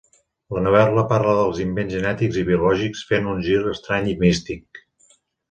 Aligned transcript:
La 0.55 0.61
novel·la 0.67 1.03
parla 1.11 1.35
dels 1.39 1.59
invents 1.65 1.93
genètics 1.97 2.39
i 2.43 2.47
biològics 2.47 3.05
fent 3.11 3.29
un 3.35 3.45
gir 3.49 3.59
estrany 3.75 4.11
i 4.15 4.19
místic. 4.25 4.83